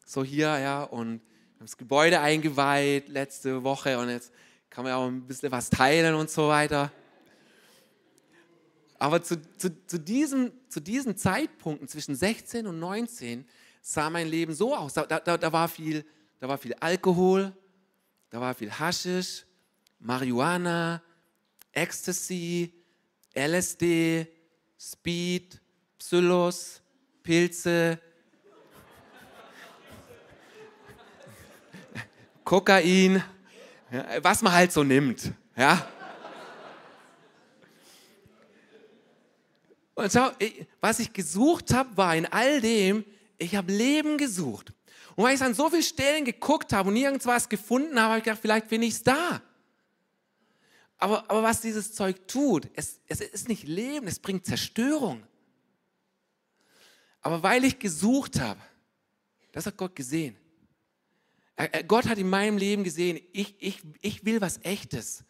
[0.05, 1.21] so hier, ja, und
[1.59, 4.31] das Gebäude eingeweiht letzte Woche und jetzt
[4.69, 6.91] kann man ja auch ein bisschen was teilen und so weiter.
[8.97, 13.45] Aber zu, zu, zu, diesem, zu diesen Zeitpunkten zwischen 16 und 19
[13.81, 14.93] sah mein Leben so aus.
[14.93, 16.05] Da, da, da war viel
[16.45, 17.51] da war viel Alkohol,
[18.29, 19.47] da war viel Haschisch,
[19.97, 21.01] Marihuana,
[21.71, 22.71] Ecstasy,
[23.33, 24.27] LSD,
[24.79, 25.59] Speed,
[25.97, 26.83] Psillos,
[27.23, 27.99] Pilze,
[32.43, 33.23] Kokain,
[34.21, 35.31] was man halt so nimmt.
[35.57, 35.87] Ja?
[39.95, 40.29] Und schau,
[40.79, 43.03] was ich gesucht habe, war in all dem,
[43.39, 44.74] ich habe Leben gesucht.
[45.15, 48.17] Und weil ich an so vielen Stellen geguckt habe und nirgends was gefunden habe, habe
[48.19, 49.41] ich gedacht, vielleicht finde ich es da.
[50.97, 55.25] Aber, aber was dieses Zeug tut, es, es ist nicht Leben, es bringt Zerstörung.
[57.21, 58.59] Aber weil ich gesucht habe,
[59.51, 60.37] das hat Gott gesehen.
[61.87, 65.23] Gott hat in meinem Leben gesehen, ich, ich, ich will was Echtes.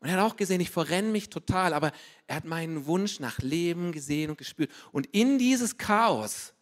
[0.00, 1.92] Und er hat auch gesehen, ich verrenne mich total, aber
[2.26, 4.70] er hat meinen Wunsch nach Leben gesehen und gespürt.
[4.92, 6.54] Und in dieses Chaos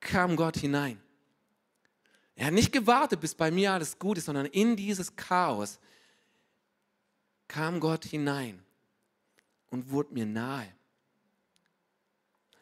[0.00, 1.00] kam Gott hinein.
[2.36, 5.78] Er hat nicht gewartet, bis bei mir alles gut ist, sondern in dieses Chaos
[7.48, 8.62] kam Gott hinein
[9.68, 10.68] und wurde mir nahe.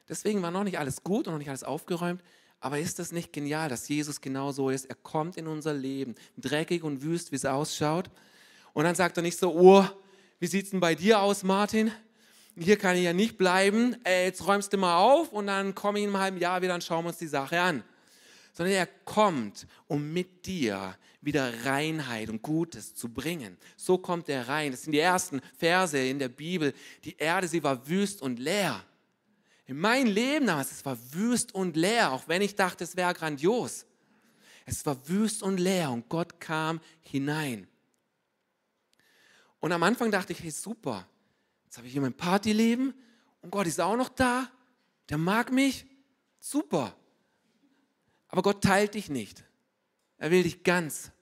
[0.09, 2.23] Deswegen war noch nicht alles gut und noch nicht alles aufgeräumt,
[2.61, 4.85] aber ist das nicht genial, dass Jesus genau so ist?
[4.85, 8.11] Er kommt in unser Leben, dreckig und wüst, wie es ausschaut.
[8.75, 9.85] Und dann sagt er nicht so, oh,
[10.39, 11.91] wie sieht es denn bei dir aus, Martin?
[12.57, 13.97] Hier kann ich ja nicht bleiben.
[14.05, 16.75] Ey, jetzt räumst du mal auf und dann komme ich in einem halben Jahr wieder
[16.75, 17.83] und schauen wir uns die Sache an
[18.55, 23.59] sondern er kommt, um mit dir wieder Reinheit und Gutes zu bringen.
[23.77, 24.71] So kommt er rein.
[24.71, 26.73] Das sind die ersten Verse in der Bibel.
[27.03, 28.83] Die Erde, sie war wüst und leer.
[29.67, 33.13] In meinem Leben damals, es war wüst und leer, auch wenn ich dachte, es wäre
[33.13, 33.87] grandios.
[34.67, 37.67] Es war wüst und leer und Gott kam hinein.
[39.59, 41.09] Und am Anfang dachte ich, hey super,
[41.65, 42.95] jetzt habe ich hier mein Partyleben
[43.41, 44.49] und Gott ist auch noch da,
[45.09, 45.87] der mag mich,
[46.39, 46.95] super.
[48.35, 49.45] Aber Gott teilt dich nicht.
[50.19, 51.13] Er will dich ganz.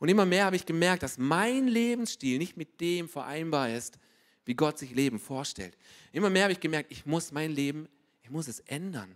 [0.00, 4.00] Und immer mehr habe ich gemerkt, dass mein Lebensstil nicht mit dem vereinbar ist,
[4.44, 5.78] wie Gott sich Leben vorstellt.
[6.10, 7.88] Immer mehr habe ich gemerkt, ich muss mein Leben,
[8.24, 9.14] ich muss es ändern.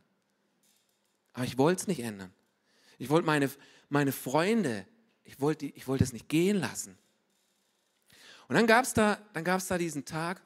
[1.32, 2.32] Aber ich wollte es nicht ändern.
[2.98, 3.50] Ich wollte meine,
[3.88, 4.86] meine Freunde,
[5.24, 6.96] ich wollte, ich wollte es nicht gehen lassen.
[8.46, 10.40] Und dann gab es da, da diesen Tag,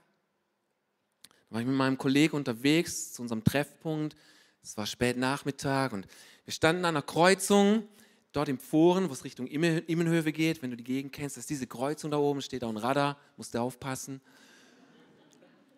[1.50, 4.16] da war ich mit meinem Kollegen unterwegs zu unserem Treffpunkt.
[4.62, 6.08] Es war spät Nachmittag und
[6.46, 7.86] wir standen an einer Kreuzung,
[8.32, 11.66] dort im Foren, wo es Richtung Immenhöfe geht, wenn du die Gegend kennst, ist diese
[11.66, 14.20] Kreuzung da oben, steht auch ein Radar, musst du aufpassen.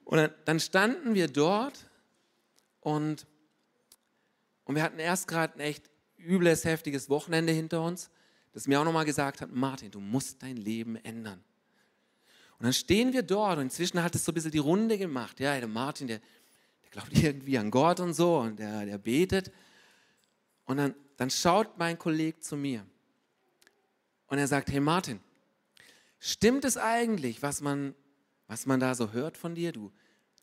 [0.04, 1.86] Und dann standen wir dort
[2.80, 3.26] und,
[4.64, 8.10] und wir hatten erst gerade ein echt übles, heftiges Wochenende hinter uns,
[8.52, 11.42] das mir auch nochmal gesagt hat, Martin, du musst dein Leben ändern.
[12.58, 15.38] Und dann stehen wir dort und inzwischen hat es so ein bisschen die Runde gemacht.
[15.40, 16.18] Ja, der Martin, der,
[16.82, 19.52] der glaubt irgendwie an Gott und so und der, der betet.
[20.68, 22.86] Und dann, dann schaut mein Kollege zu mir
[24.26, 25.18] und er sagt, hey Martin,
[26.20, 27.94] stimmt es eigentlich, was man,
[28.48, 29.72] was man da so hört von dir?
[29.72, 29.90] Du,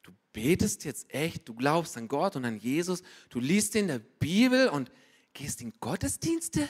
[0.01, 3.99] du betest jetzt echt, du glaubst an Gott und an Jesus, du liest in der
[3.99, 4.91] Bibel und
[5.31, 6.67] gehst in Gottesdienste?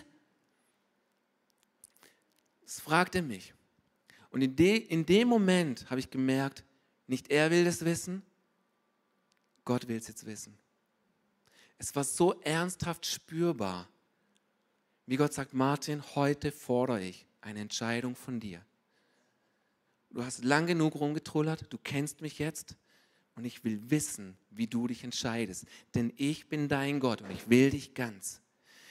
[2.59, 3.53] Das fragt er mich.
[4.31, 6.65] Und in, de, in dem Moment habe ich gemerkt,
[7.07, 8.21] nicht er will das wissen,
[9.63, 10.57] Gott will es jetzt wissen.
[11.77, 13.87] Es war so ernsthaft spürbar,
[15.07, 18.65] wie Gott sagt, Martin, heute fordere ich eine Entscheidung von dir.
[20.09, 22.75] Du hast lang genug rumgetrullert, du kennst mich jetzt
[23.35, 25.65] und ich will wissen, wie du dich entscheidest.
[25.93, 28.41] Denn ich bin dein Gott und ich will dich ganz.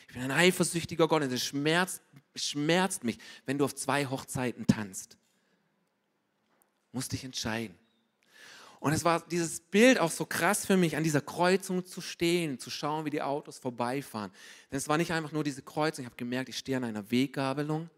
[0.06, 2.02] Ich bin ein eifersüchtiger Gott und es schmerzt,
[2.36, 5.16] schmerzt mich, wenn du auf zwei Hochzeiten tanzt.
[6.92, 7.76] Musst dich entscheiden.
[8.84, 12.58] Und es war dieses Bild auch so krass für mich, an dieser Kreuzung zu stehen,
[12.58, 14.30] zu schauen, wie die Autos vorbeifahren.
[14.70, 17.10] Denn es war nicht einfach nur diese Kreuzung, ich habe gemerkt, ich stehe an einer
[17.10, 17.88] Weggabelung,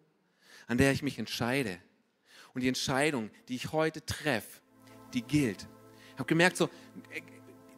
[0.69, 1.79] an der ich mich entscheide.
[2.55, 4.61] Und die Entscheidung, die ich heute treffe,
[5.13, 5.67] die gilt.
[6.13, 6.71] Ich habe gemerkt, so,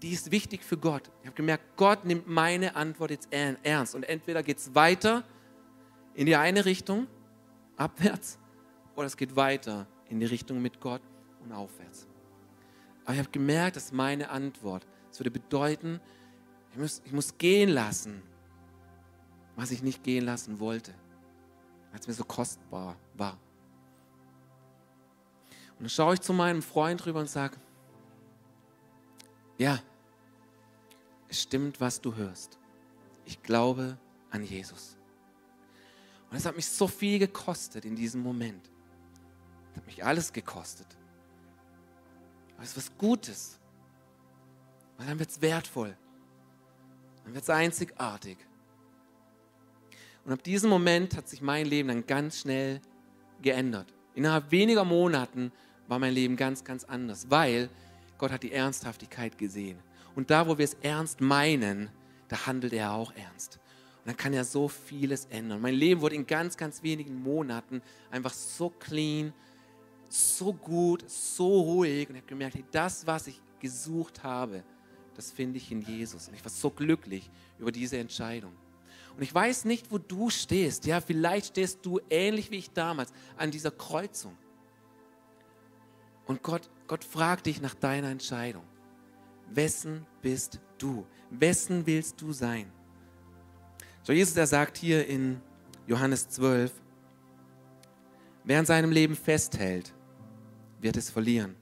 [0.03, 1.11] die ist wichtig für Gott.
[1.23, 3.95] Ich habe gemerkt, Gott nimmt meine Antwort jetzt ernst.
[3.95, 5.25] Und entweder geht es weiter
[6.13, 7.07] in die eine Richtung,
[7.75, 8.39] abwärts,
[8.97, 11.01] oder es geht weiter in die Richtung mit Gott
[11.43, 12.07] und aufwärts.
[13.09, 15.99] Aber ich habe gemerkt, dass meine Antwort, es würde bedeuten,
[16.73, 18.23] ich muss, ich muss gehen lassen,
[19.57, 20.93] was ich nicht gehen lassen wollte,
[21.91, 23.39] weil es mir so kostbar war.
[25.71, 27.57] Und dann schaue ich zu meinem Freund rüber und sage,
[29.57, 29.81] ja,
[31.29, 32.59] es stimmt, was du hörst.
[33.25, 33.97] Ich glaube
[34.29, 34.99] an Jesus.
[36.31, 38.71] Und es hat mich so viel gekostet in diesem Moment.
[39.71, 40.98] Es hat mich alles gekostet.
[42.59, 43.59] Aber es ist was Gutes.
[44.97, 45.97] Weil dann wird es wertvoll.
[47.23, 48.37] Dann wird es einzigartig.
[50.25, 52.81] Und ab diesem Moment hat sich mein Leben dann ganz schnell
[53.41, 53.95] geändert.
[54.15, 55.53] Innerhalb weniger Monaten
[55.87, 57.71] war mein Leben ganz, ganz anders, weil
[58.19, 59.79] Gott hat die Ernsthaftigkeit gesehen.
[60.17, 61.91] Und da, wo wir es ernst meinen,
[62.27, 63.61] da handelt er auch ernst.
[63.99, 65.61] Und dann kann er so vieles ändern.
[65.61, 69.33] Mein Leben wurde in ganz, ganz wenigen Monaten einfach so clean,
[70.09, 74.65] so gut, so ruhig und ich habe gemerkt, hey, das, was ich gesucht habe,
[75.15, 76.29] das finde ich in Jesus.
[76.29, 78.53] Und ich war so glücklich über diese Entscheidung.
[79.17, 80.87] Und ich weiß nicht, wo du stehst.
[80.87, 84.37] Ja, vielleicht stehst du ähnlich wie ich damals an dieser Kreuzung.
[86.27, 88.63] Und Gott, Gott fragt dich nach deiner Entscheidung.
[89.51, 91.05] Wessen bist du?
[91.31, 92.71] Wessen willst du sein?
[94.05, 95.41] So, Jesus, er sagt hier in
[95.87, 96.73] Johannes 12,
[98.45, 99.93] wer an seinem Leben festhält,
[100.81, 101.57] wird es verlieren.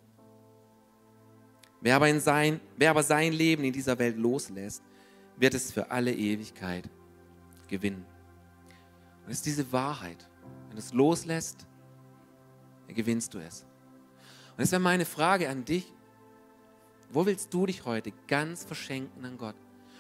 [1.81, 4.83] Wer aber, in sein, wer aber sein Leben in dieser Welt loslässt,
[5.37, 6.89] wird es für alle Ewigkeit
[7.69, 8.05] gewinnen.
[9.25, 10.27] Und es ist diese Wahrheit.
[10.69, 11.67] Wenn du es loslässt,
[12.87, 13.63] dann gewinnst du es.
[14.53, 15.93] Und das wäre meine Frage an dich.
[17.11, 19.55] Wo willst du dich heute ganz verschenken an Gott?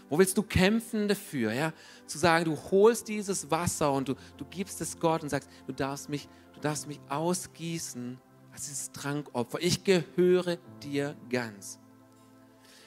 [0.09, 1.52] Wo willst du kämpfen dafür?
[1.52, 1.72] Ja?
[2.07, 5.72] Zu sagen, du holst dieses Wasser und du, du gibst es Gott und sagst, du
[5.72, 8.18] darfst mich, du darfst mich ausgießen
[8.56, 9.58] als dieses Trankopfer.
[9.60, 11.78] Ich gehöre dir ganz.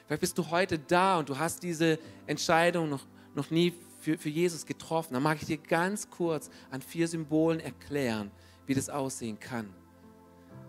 [0.07, 3.05] Vielleicht bist du heute da und du hast diese Entscheidung noch,
[3.35, 5.13] noch nie für, für Jesus getroffen.
[5.13, 8.31] Dann mag ich dir ganz kurz an vier Symbolen erklären,
[8.65, 9.71] wie das aussehen kann.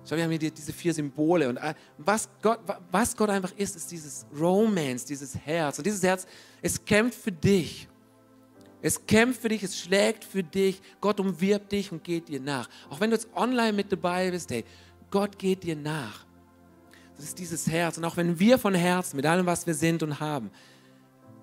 [0.04, 2.60] Schau, wir haben hier diese vier Symbole und äh, was Gott,
[2.90, 5.78] was Gott einfach ist, ist dieses Romance, dieses Herz.
[5.78, 6.26] Und dieses Herz,
[6.60, 7.88] es kämpft für dich.
[8.82, 10.80] Es kämpft für dich, es schlägt für dich.
[11.00, 12.68] Gott umwirbt dich und geht dir nach.
[12.88, 14.64] Auch wenn du jetzt online mit dabei bist, hey,
[15.10, 16.24] Gott geht dir nach.
[17.16, 17.98] Das ist dieses Herz.
[17.98, 20.50] Und auch wenn wir von Herzen, mit allem, was wir sind und haben,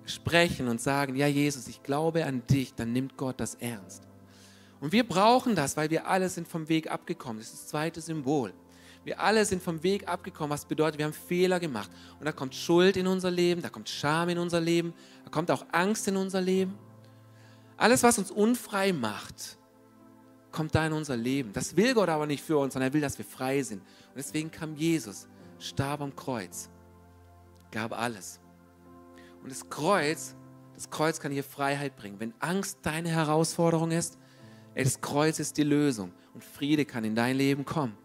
[0.06, 4.02] sprechen und sagen, ja Jesus, ich glaube an dich, dann nimmt Gott das ernst.
[4.80, 7.38] Und wir brauchen das, weil wir alle sind vom Weg abgekommen.
[7.38, 8.52] Das ist das zweite Symbol.
[9.04, 11.90] Wir alle sind vom Weg abgekommen, was bedeutet, wir haben Fehler gemacht.
[12.18, 14.92] Und da kommt Schuld in unser Leben, da kommt Scham in unser Leben,
[15.24, 16.76] da kommt auch Angst in unser Leben.
[17.76, 19.57] Alles, was uns unfrei macht,
[20.50, 21.52] kommt da in unser Leben.
[21.52, 23.80] Das will Gott aber nicht für uns, sondern er will, dass wir frei sind.
[23.80, 26.68] Und deswegen kam Jesus, starb am Kreuz,
[27.70, 28.40] gab alles.
[29.42, 30.34] Und das Kreuz,
[30.74, 32.18] das Kreuz kann hier Freiheit bringen.
[32.18, 34.18] Wenn Angst deine Herausforderung ist,
[34.74, 37.96] ey, das Kreuz ist die Lösung und Friede kann in dein Leben kommen.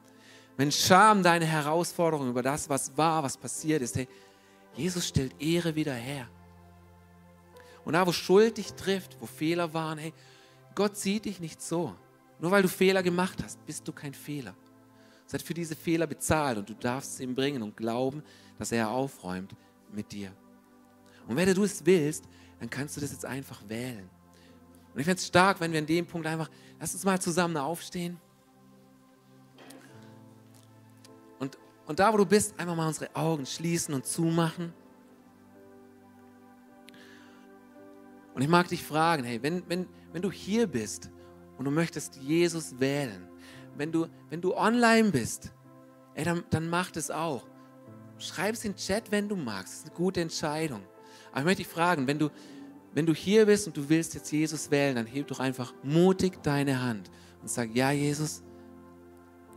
[0.57, 4.07] Wenn Scham deine Herausforderung über das, was war, was passiert ist, hey,
[4.75, 6.27] Jesus stellt Ehre wieder her.
[7.85, 10.13] Und da, wo Schuld dich trifft, wo Fehler waren, hey,
[10.75, 11.95] Gott sieht dich nicht so.
[12.43, 14.53] Nur weil du Fehler gemacht hast, bist du kein Fehler.
[15.29, 18.21] Er hat für diese Fehler bezahlt und du darfst es ihm bringen und glauben,
[18.59, 19.55] dass er aufräumt
[19.93, 20.33] mit dir.
[21.25, 22.25] Und wenn du es willst,
[22.59, 24.09] dann kannst du das jetzt einfach wählen.
[24.93, 26.49] Und ich fände es stark, wenn wir in dem Punkt einfach,
[26.81, 28.19] lass uns mal zusammen aufstehen.
[31.39, 34.73] Und, und da, wo du bist, einfach mal unsere Augen schließen und zumachen.
[38.33, 41.09] Und ich mag dich fragen, hey, wenn, wenn, wenn du hier bist
[41.57, 43.27] und du möchtest Jesus wählen,
[43.75, 45.51] wenn du, wenn du online bist,
[46.15, 47.47] ey, dann, dann mach das auch.
[48.17, 49.73] Schreib es in den Chat, wenn du magst.
[49.73, 50.81] Das ist eine gute Entscheidung.
[51.31, 52.29] Aber ich möchte dich fragen, wenn du,
[52.93, 56.41] wenn du hier bist und du willst jetzt Jesus wählen, dann heb doch einfach mutig
[56.43, 57.09] deine Hand
[57.41, 58.43] und sag, ja Jesus,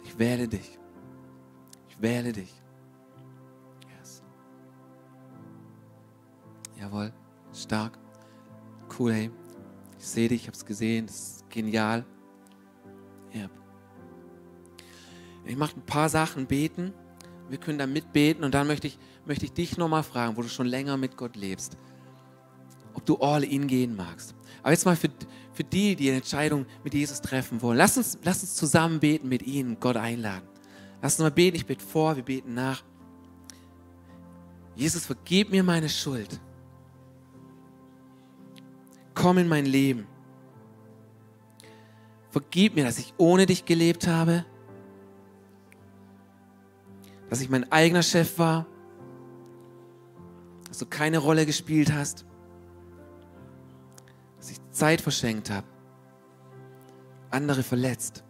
[0.05, 0.79] ich wähle dich.
[1.89, 2.53] Ich wähle dich.
[3.99, 4.23] Yes.
[6.81, 7.13] Jawohl,
[7.53, 7.99] stark.
[8.99, 9.31] Cool, hey.
[9.99, 12.05] Ich sehe dich, ich habe es gesehen, das ist genial.
[13.35, 13.51] Yep.
[15.47, 16.93] Ich mache ein paar Sachen beten.
[17.49, 20.49] Wir können da mitbeten und dann möchte ich, möchte ich dich nochmal fragen, wo du
[20.49, 21.77] schon länger mit Gott lebst,
[22.93, 24.35] ob du all in gehen magst.
[24.63, 25.09] Aber jetzt mal für,
[25.53, 27.79] für die, die eine Entscheidung mit Jesus treffen wollen.
[27.79, 30.47] Lass uns, lass uns zusammen beten mit ihnen, Gott einladen.
[31.01, 32.83] Lass uns mal beten, ich bete vor, wir beten nach.
[34.75, 36.41] Jesus, vergib mir meine Schuld.
[39.15, 40.07] Komm in mein Leben.
[42.37, 44.45] Vergib mir, dass ich ohne dich gelebt habe
[47.29, 48.67] dass ich mein eigener Chef war,
[50.69, 52.25] dass du keine Rolle gespielt hast,
[54.37, 55.67] dass ich Zeit verschenkt habe,
[57.31, 58.23] andere verletzt.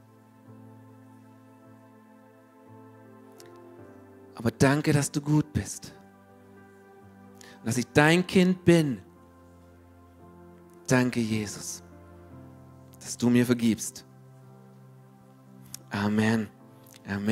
[4.34, 5.94] Aber danke, dass du gut bist.
[7.60, 9.00] Und dass ich dein Kind bin.
[10.86, 11.82] Danke, Jesus,
[13.06, 14.04] dass du mir vergibst.
[15.90, 16.48] Amen.
[17.08, 17.28] Amen.